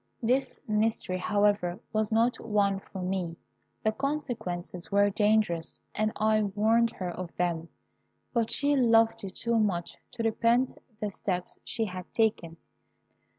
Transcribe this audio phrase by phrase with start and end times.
[0.23, 3.35] This mystery, however, was not one for me.
[3.83, 7.69] The consequences were dangerous, and I warned her of them;
[8.33, 12.57] but she loved you too much to repent the step she had taken.